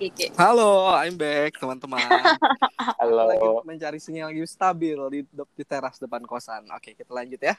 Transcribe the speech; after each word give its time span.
Gigi. 0.00 0.32
Halo, 0.32 0.88
I'm 0.96 1.20
back 1.20 1.60
teman-teman. 1.60 2.00
Halo. 3.04 3.28
Lagi 3.28 3.44
mencari 3.68 4.00
sinyal 4.00 4.32
yang 4.32 4.48
stabil 4.48 4.96
di, 5.12 5.20
di 5.28 5.64
teras 5.68 6.00
depan 6.00 6.24
kosan. 6.24 6.64
Oke, 6.72 6.96
kita 6.96 7.12
lanjut 7.12 7.36
ya. 7.36 7.52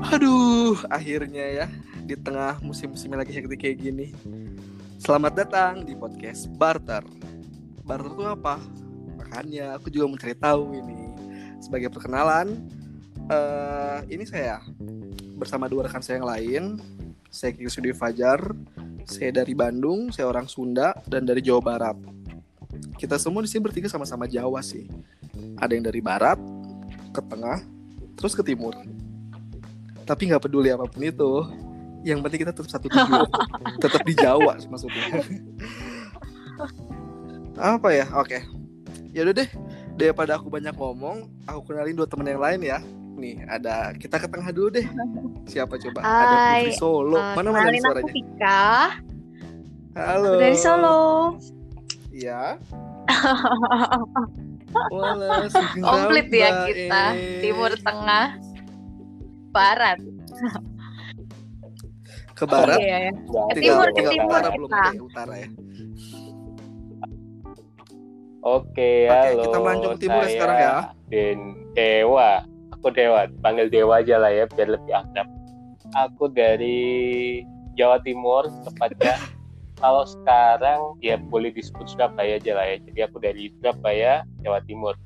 Aduh, 0.00 0.80
akhirnya 0.88 1.44
ya 1.44 1.66
di 2.08 2.16
tengah 2.16 2.56
musim-musim 2.64 3.12
lagi 3.12 3.36
hektik 3.36 3.60
kayak 3.60 3.76
gini. 3.76 4.16
Selamat 4.96 5.44
datang 5.44 5.84
di 5.84 5.92
podcast 5.92 6.48
Barter. 6.56 7.04
Barter 7.84 8.16
itu 8.16 8.24
apa? 8.24 8.56
Makanya 9.20 9.76
aku 9.76 9.92
juga 9.92 10.08
mencari 10.08 10.32
tahu 10.40 10.72
ini. 10.72 11.12
Sebagai 11.60 11.92
perkenalan, 11.92 12.64
eh 13.28 14.00
ini 14.08 14.24
saya 14.24 14.64
bersama 15.42 15.66
dua 15.66 15.90
rekan 15.90 15.98
saya 15.98 16.22
yang 16.22 16.28
lain. 16.30 16.62
Saya 17.26 17.50
Kiki 17.50 17.66
Sudi 17.66 17.90
Fajar, 17.90 18.38
saya 19.02 19.34
dari 19.34 19.56
Bandung, 19.58 20.14
saya 20.14 20.30
orang 20.30 20.46
Sunda 20.46 20.94
dan 21.10 21.26
dari 21.26 21.42
Jawa 21.42 21.58
Barat. 21.58 21.96
Kita 22.94 23.18
semua 23.18 23.42
di 23.42 23.50
sini 23.50 23.66
bertiga 23.66 23.90
sama-sama 23.90 24.30
Jawa 24.30 24.62
sih. 24.62 24.86
Ada 25.58 25.74
yang 25.74 25.84
dari 25.90 25.98
barat, 25.98 26.38
ke 27.10 27.20
tengah, 27.24 27.58
terus 28.14 28.36
ke 28.36 28.44
timur. 28.46 28.76
Tapi 30.06 30.30
nggak 30.30 30.44
peduli 30.44 30.70
apa 30.70 30.86
pun 30.86 31.02
itu. 31.02 31.32
Yang 32.06 32.18
penting 32.22 32.40
kita 32.46 32.52
tetap 32.54 32.68
satu 32.70 32.86
tujuan, 32.86 33.26
tetap 33.82 34.02
di 34.06 34.14
Jawa 34.14 34.60
maksudnya. 34.68 35.24
Apa 37.58 37.88
ya? 37.90 38.06
Oke. 38.18 38.44
Ya 39.10 39.26
udah 39.26 39.34
deh. 39.34 39.50
Daripada 39.96 40.36
aku 40.36 40.52
banyak 40.52 40.74
ngomong, 40.76 41.28
aku 41.48 41.72
kenalin 41.72 41.96
dua 41.96 42.08
teman 42.08 42.28
yang 42.28 42.42
lain 42.42 42.60
ya. 42.64 42.78
Nih, 43.22 43.38
ada 43.46 43.94
kita 43.94 44.18
ke 44.18 44.26
tengah 44.26 44.50
dulu 44.50 44.74
deh. 44.74 44.82
Siapa 45.46 45.78
coba? 45.78 46.02
ada 46.02 46.26
Hai, 46.42 46.66
Putri 46.66 46.74
Solo. 46.74 47.14
Eh, 47.14 47.22
Mana 47.32 47.46
mana 47.46 47.54
kenalin 47.62 47.70
aku 47.70 47.78
suaranya? 47.86 48.10
Vika. 48.10 48.66
Halo. 49.94 50.26
Aku 50.26 50.42
dari 50.42 50.58
Solo. 50.58 50.98
Iya. 52.10 52.58
Sugeng 55.48 55.84
Komplit 55.84 56.28
ya 56.32 56.48
kita. 56.66 57.02
eh. 57.14 57.40
Timur 57.40 57.72
Tengah, 57.76 58.26
Barat. 59.50 59.98
Ke 62.32 62.42
barat. 62.42 62.78
Iya, 62.80 62.96
ya. 62.98 63.12
Nggak, 63.12 63.44
Tinggal, 63.52 63.62
timur, 63.62 63.86
tinggal 63.92 64.10
timur 64.10 64.26
utara 64.26 64.42
kita. 64.42 64.56
belum 64.56 64.70
ada 64.72 64.90
ya, 64.90 65.00
utara 65.00 65.34
ya. 65.36 65.48
Oke, 68.42 68.92
Oke, 69.06 69.06
halo. 69.06 69.42
kita 69.44 69.56
melancong 69.60 69.96
timur 69.96 70.18
ya 70.18 70.20
Saya 70.20 70.32
sekarang 70.34 70.56
ya. 70.58 70.74
Den 71.06 71.38
Dewa. 71.72 72.32
Aku 72.82 72.90
Dewa, 72.90 73.30
panggil 73.46 73.70
Dewa 73.70 74.02
aja 74.02 74.18
lah 74.18 74.34
ya 74.34 74.42
biar 74.50 74.74
lebih 74.74 74.90
akrab. 74.90 75.30
Aku 75.94 76.26
dari 76.26 77.38
Jawa 77.78 78.02
Timur, 78.02 78.50
tepatnya 78.66 79.22
kalau 79.78 80.02
sekarang 80.02 80.98
ya 80.98 81.14
boleh 81.14 81.54
disebut 81.54 81.86
Surabaya 81.86 82.42
aja 82.42 82.58
lah 82.58 82.66
ya. 82.66 82.82
Jadi 82.82 83.00
aku 83.06 83.22
dari 83.22 83.54
Surabaya, 83.54 84.26
Jawa 84.42 84.58
Timur. 84.66 84.98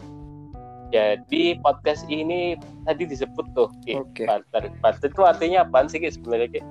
Jadi 0.89 1.61
podcast 1.61 2.09
ini 2.09 2.57
tadi 2.89 3.05
disebut 3.05 3.45
tuh, 3.53 3.69
Oke. 3.93 4.25
barter. 4.25 4.73
Barter 4.81 5.13
itu 5.13 5.23
artinya 5.29 5.69
apaan 5.69 5.93
sih 5.93 6.01
sebenarnya? 6.01 6.65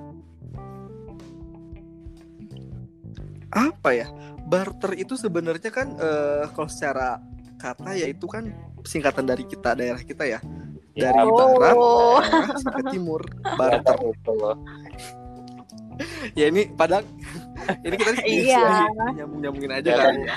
Apa 3.54 3.94
ya? 3.94 4.10
Barter 4.50 4.98
itu 4.98 5.14
sebenarnya 5.14 5.70
kan 5.70 5.94
eh, 6.02 6.50
kalau 6.50 6.66
secara 6.66 7.22
kata 7.62 7.94
ya 7.94 8.10
itu 8.10 8.26
kan 8.26 8.50
singkatan 8.82 9.22
dari 9.22 9.46
kita 9.46 9.78
daerah 9.78 10.02
kita 10.02 10.26
ya. 10.26 10.42
Ya, 10.96 11.12
Dari 11.12 11.28
barat 11.28 11.76
Oh. 11.76 12.16
tengah, 12.16 12.56
sampai 12.56 12.82
timur. 12.88 13.20
Barter. 13.54 13.96
itu 14.02 14.32
loh. 14.32 14.56
Ya 16.32 16.48
ini 16.48 16.68
padahal 16.70 17.04
ini 17.84 17.94
kita 17.94 18.12
Iya. 18.22 18.64
nyambung-nyambungin 19.14 19.72
aja 19.74 19.90
Ya, 19.90 19.96
kan 19.98 20.14
ya. 20.18 20.36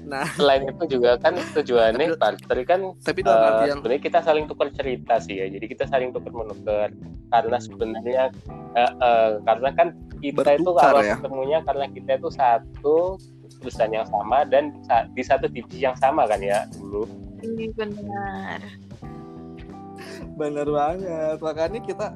Nah, 0.00 0.26
Selain 0.32 0.62
itu 0.64 0.84
juga 0.90 1.14
kan 1.16 1.34
tujuannya 1.54 2.06
Tapi- 2.08 2.18
barter 2.18 2.58
kan 2.64 2.80
tapi 2.98 3.20
dalam 3.20 3.36
Eh, 3.36 3.46
artian 3.52 3.76
sebenarnya 3.76 4.02
kita 4.02 4.18
saling 4.20 4.44
tukar 4.46 4.68
cerita 4.72 5.14
sih 5.18 5.36
ya 5.36 5.46
jadi 5.48 5.66
kita 5.68 5.84
saling 5.86 6.10
tukar 6.10 6.32
menukar 6.32 6.88
karena 7.28 7.56
sebenarnya 7.60 8.22
eh, 8.72 8.92
eh, 8.92 9.30
karena 9.40 9.70
kan 9.70 9.88
kita 10.16 10.50
itu 10.52 10.66
Bertukar 10.66 10.82
kalau 10.88 11.00
ya. 11.00 11.14
ketemunya 11.16 11.58
karena 11.62 11.86
kita 11.88 12.10
itu 12.16 12.28
satu 12.28 12.98
perusahaan 13.56 13.92
yang 13.92 14.08
sama 14.08 14.42
dan 14.44 14.74
di 15.10 15.22
satu 15.22 15.46
divisi 15.46 15.78
yang 15.80 15.94
sama 15.94 16.26
kan 16.26 16.38
ya 16.38 16.66
dulu 16.72 17.06
Ini 17.40 17.70
benar. 17.72 18.58
Bener 20.40 20.64
banget. 20.66 21.36
Makanya 21.38 21.80
kita 21.80 22.06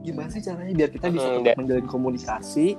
gimana 0.00 0.28
sih 0.28 0.40
caranya 0.40 0.72
biar 0.72 0.90
kita 0.90 1.06
bisa 1.08 1.26
Hmm, 1.26 1.36
tetap 1.40 1.56
menjalin 1.56 1.86
komunikasi 1.86 2.76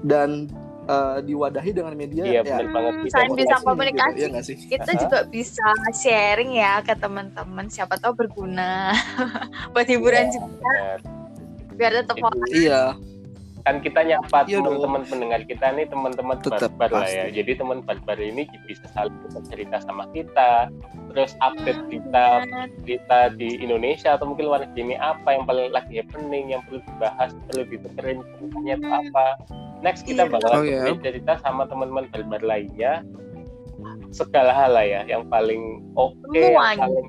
dan 0.00 0.48
eh, 0.86 1.18
diwadahi 1.18 1.70
dengan 1.72 1.92
media 1.92 2.22
iya 2.22 2.40
ya. 2.40 2.56
benar 2.56 2.66
banget 2.70 2.92
kita 3.02 3.10
Selain 3.10 3.30
bisa 3.34 3.56
komunikasi. 3.58 3.66
komunikasi. 3.66 4.20
Gitu, 4.22 4.38
sih? 4.46 4.56
Kita 4.70 4.90
Aha. 4.92 5.00
juga 5.02 5.18
bisa 5.26 5.66
sharing 5.92 6.50
ya 6.54 6.78
ke 6.80 6.94
teman-teman. 6.94 7.66
Siapa 7.66 7.96
tahu 7.96 8.12
berguna 8.16 8.94
buat 9.72 9.84
hiburan 9.84 10.30
juga 10.30 10.46
Benar. 10.54 10.98
biar 11.74 11.92
tetap 12.00 12.16
Jadi, 12.16 12.56
Iya, 12.56 12.82
kan 13.66 13.82
kita 13.82 13.98
nyapa 14.00 14.46
Iya 14.46 14.62
teman-teman 14.62 15.02
pendengar 15.02 15.42
kita 15.42 15.74
nih 15.74 15.90
teman-teman 15.90 16.38
barbar 16.38 16.86
lah 16.88 17.10
ya. 17.10 17.26
jadi 17.34 17.58
teman 17.58 17.82
barbar 17.82 18.14
ini 18.16 18.46
bisa 18.62 18.86
saling 18.94 19.10
cerita 19.42 19.82
sama 19.82 20.06
kita 20.14 20.70
terus 21.10 21.34
update 21.40 21.82
kita 21.90 22.46
berita 22.80 23.18
di 23.34 23.58
Indonesia 23.58 24.14
atau 24.14 24.30
mungkin 24.30 24.46
luar 24.46 24.62
negeri 24.62 24.80
ini 24.84 24.96
apa 24.96 25.34
yang 25.34 25.42
paling 25.44 25.74
lagi 25.74 25.98
happening 25.98 26.54
yang 26.54 26.62
perlu 26.62 26.78
dibahas 26.80 27.34
perlu 27.44 27.62
ditukerin 27.66 28.22
ceritanya 28.22 28.74
itu 28.76 28.86
apa. 28.88 29.26
Next 29.76 30.02
kita 30.04 30.24
Iya. 30.24 30.30
bakalan 30.30 30.54
Oh, 30.54 30.62
iya. 30.62 30.78
tukerin 30.86 31.00
cerita 31.02 31.32
sama 31.42 31.62
teman-teman 31.66 32.06
barbar 32.08 32.42
lainnya. 32.42 33.02
Segala 34.08 34.54
hal 34.54 34.70
lah 34.72 34.86
ya 34.86 35.00
yang 35.04 35.26
paling 35.26 35.82
oke 35.92 36.14
yang 36.32 36.54
Semuanya. 36.54 36.86
paling 36.86 37.06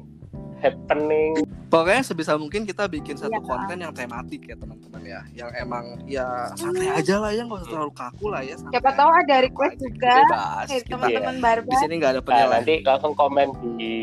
happening 0.59 1.34
pokoknya 1.68 2.01
sebisa 2.01 2.34
mungkin 2.34 2.63
kita 2.63 2.85
bikin 2.85 3.13
satu 3.13 3.34
Iya. 3.34 3.44
konten 3.44 3.78
yang 3.78 3.91
tematik 3.91 4.41
ya 4.41 4.56
teman-teman 4.56 5.01
ya, 5.01 5.19
yang 5.34 5.51
emang 5.53 5.84
ya 6.06 6.47
santai 6.53 6.88
aja 6.90 7.16
lah 7.18 7.29
ya, 7.29 7.44
nggak 7.44 7.59
usah 7.62 7.69
terlalu 7.69 7.94
kaku 7.94 8.25
lah 8.28 8.41
ya. 8.41 8.56
santai 8.56 8.73
Siapa 8.73 8.91
tahu 8.94 9.09
ada 9.13 9.35
request 9.40 9.75
Aja, 9.75 9.84
juga 9.84 10.13
Bebas. 10.18 10.68
teman-teman 10.85 11.35
di 11.35 11.41
barbar. 11.41 11.78
sini 11.78 11.94
nggak 11.97 12.09
ada 12.09 12.18
Nah, 12.18 12.25
penilaian. 12.25 12.51
nanti 12.53 12.73
langsung 12.81 13.13
komen 13.13 13.47
di 13.75 13.94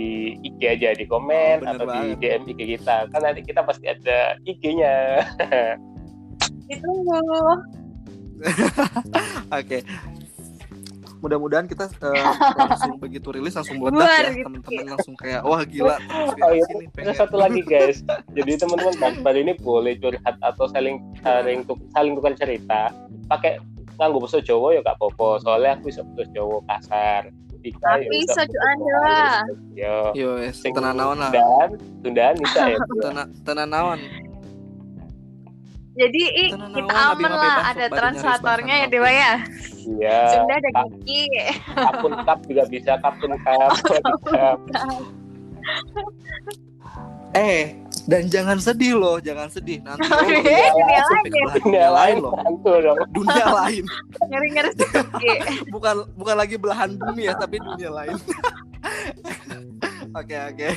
IG 0.43 0.61
aja 0.63 0.89
di 0.93 1.05
komen 1.05 1.57
Oh, 1.59 1.71
atau 1.71 1.85
banget. 1.85 2.17
di 2.17 2.23
DM 2.23 2.43
IG 2.47 2.61
kita. 2.75 2.97
Kan 3.09 3.21
nanti 3.23 3.41
kita 3.43 3.61
pasti 3.63 3.85
ada 3.87 4.19
IG-nya. 4.43 4.95
Itu 6.67 6.89
Oke. 9.53 9.79
Mudah-mudahan 11.25 11.65
kita 11.65 11.89
eh, 11.89 12.21
langsung 12.61 13.01
begitu 13.01 13.33
rilis 13.33 13.57
langsung 13.57 13.81
meledak 13.81 13.97
Luar 13.97 14.21
ya 14.21 14.31
gitu. 14.37 14.45
teman-teman 14.45 14.85
langsung 14.93 15.15
kayak 15.17 15.41
wah 15.41 15.65
gila 15.65 15.97
Oh 16.13 16.53
iya, 16.53 16.65
terus 16.69 16.93
pengen. 16.93 17.17
satu 17.17 17.37
lagi 17.41 17.65
guys. 17.65 18.05
Jadi 18.37 18.53
teman-teman 18.61 18.95
barbar 19.01 19.35
ini 19.41 19.57
boleh 19.57 19.97
curhat 19.97 20.37
atau 20.45 20.69
saling 20.69 21.01
saling 21.25 21.65
tuk, 21.65 21.81
saling 21.97 22.13
tukar 22.13 22.37
cerita. 22.37 22.93
Pakai 23.33 23.57
nganggo 23.97 24.21
bahasa 24.21 24.45
Jawa 24.45 24.77
ya 24.77 24.81
gak 24.85 25.01
apa-apa. 25.01 25.41
Soalnya 25.41 25.81
aku 25.81 25.89
bisa 25.89 26.05
bahasa 26.05 26.25
Jawa 26.37 26.57
kasar. 26.69 27.23
Dika 27.65 27.81
ya 27.81 28.05
Tapi 28.05 28.05
bisa 28.13 28.41
bahasa 28.45 28.73
doa. 28.77 29.25
Yo. 29.73 29.97
Yo, 30.13 30.31
es, 30.37 30.61
Sing 30.61 30.77
tenan 30.77 31.01
naon 31.01 31.17
lah. 31.17 31.33
Sundaan, 31.33 31.71
Sundaan 32.05 32.35
bisa 32.37 32.61
ya. 32.69 32.79
Tenan 33.09 33.27
tenan 33.41 33.69
naon. 33.73 34.01
Jadi 35.95 36.51
kita 36.51 36.91
aman 36.91 37.33
lah 37.39 37.71
ada 37.71 37.87
translatornya 37.87 38.75
ya 38.85 38.87
Dewa 38.91 39.07
ya. 39.09 39.47
Iya. 39.85 40.19
Sunda 40.33 40.55
ada 40.57 40.71
gigi. 40.89 41.23
Kapun 41.71 42.13
kap 42.25 42.39
juga 42.49 42.65
bisa 42.67 42.93
kapun 43.01 43.33
kap. 43.41 43.71
kap. 44.33 44.59
Eh, 47.35 47.75
dan 48.07 48.31
jangan 48.31 48.63
sedih 48.63 48.95
loh, 48.95 49.19
jangan 49.19 49.51
sedih. 49.51 49.83
Nanti 49.83 50.07
Oh, 50.07 50.23
lo 50.23 50.39
iya, 50.39 50.71
dunia 50.71 51.01
sampai 51.03 51.31
ke 51.35 51.35
lain. 51.35 51.51
Dunia 51.51 51.59
dunia 51.59 51.89
lain 51.91 52.15
lain 52.15 52.17
loh. 52.23 52.33
Dunia 53.11 53.47
lain. 53.51 53.85
Ngeri-ngeri 54.31 54.71
sedikit. 54.79 55.39
Bukan 55.67 55.95
bukan 56.15 56.37
lagi 56.39 56.55
belahan 56.55 56.95
bumi 56.95 57.27
ya, 57.27 57.35
tapi 57.35 57.59
dunia 57.59 57.91
lain. 57.91 58.15
Oke, 60.15 60.37
oke. 60.39 60.69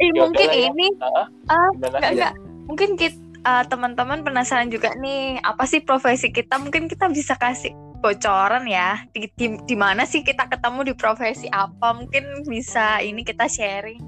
Eh, 0.00 0.08
Ya 0.08 0.24
mungkin 0.24 0.48
ya. 0.48 0.72
ini 0.72 0.86
Ah, 1.04 1.28
ah, 1.52 1.68
enggak 1.76 2.00
enggak. 2.00 2.34
Mungkin 2.64 2.90
kita 2.96 3.68
teman-teman 3.68 4.24
penasaran 4.24 4.72
juga 4.72 4.96
nih, 4.96 5.36
apa 5.44 5.68
sih 5.68 5.84
profesi 5.84 6.32
kita? 6.32 6.56
Mungkin 6.56 6.88
kita 6.88 7.12
bisa 7.12 7.36
kasih 7.36 7.76
bocoran 8.00 8.64
ya. 8.66 9.04
Di, 9.12 9.28
di, 9.36 9.46
di 9.68 9.76
mana 9.76 10.08
sih 10.08 10.24
kita 10.24 10.48
ketemu 10.48 10.92
di 10.92 10.94
profesi 10.96 11.46
apa? 11.52 11.92
Mungkin 11.94 12.48
bisa 12.48 12.98
ini 13.04 13.22
kita 13.22 13.46
sharing. 13.46 14.00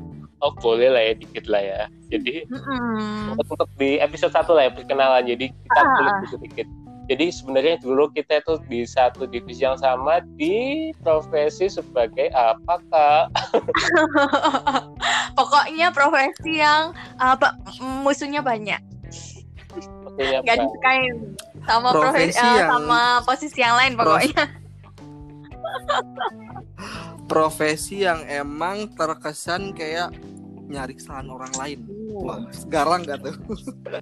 Oh 0.43 0.51
boleh 0.59 0.91
lah 0.91 1.03
ya 1.07 1.15
dikit 1.15 1.47
lah 1.47 1.63
ya. 1.63 1.81
Jadi 2.11 2.43
Mm-mm. 2.51 3.39
untuk 3.39 3.71
di 3.79 4.03
episode 4.03 4.35
satu 4.35 4.59
lah 4.59 4.67
ya 4.67 4.73
perkenalan. 4.75 5.23
Jadi 5.23 5.55
kita 5.55 5.81
Ah, 5.81 5.95
boleh 5.95 6.13
ah. 6.13 6.27
sedikit. 6.27 6.67
Jadi 7.11 7.35
sebenarnya 7.35 7.77
dulu 7.83 8.11
kita 8.15 8.43
itu 8.43 8.59
di 8.71 8.87
satu 8.87 9.27
divisi 9.27 9.67
yang 9.67 9.75
sama 9.79 10.23
di 10.39 10.91
profesi 11.03 11.67
sebagai 11.67 12.31
apa 12.35 12.79
kak? 12.91 13.25
Pokoknya 15.39 15.91
profesi 15.91 16.63
yang 16.63 16.95
apa 17.19 17.59
musuhnya 18.03 18.43
banyak. 18.43 18.79
Maksudnya 20.07 20.39
nggak 20.47 20.57
disukain 20.63 21.15
sama 21.63 21.89
Profesi 21.91 22.33
profesi 22.33 22.39
eh, 22.39 22.57
yang- 22.57 22.71
sama 22.71 23.01
posisi 23.23 23.59
yang 23.59 23.75
lain 23.77 23.93
Prof- 23.93 24.07
pokoknya 24.09 24.45
Profesi 27.25 27.97
yang 27.99 28.21
emang 28.25 28.93
terkesan 28.93 29.73
kayak 29.73 30.13
nyari 30.63 30.93
kesalahan 30.93 31.29
orang 31.29 31.53
lain. 31.55 31.79
Wah, 32.13 32.41
garang 32.67 33.03
gak 33.03 33.21
tuh? 33.21 33.37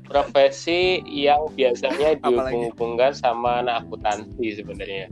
profesi 0.02 0.98
yang 1.04 1.46
biasanya 1.50 2.14
dihubung-hubungkan 2.20 3.10
sama 3.12 3.62
anak 3.62 3.86
akuntansi 3.86 4.58
sebenarnya 4.58 5.06